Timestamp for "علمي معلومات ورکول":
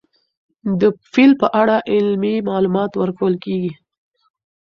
1.93-3.33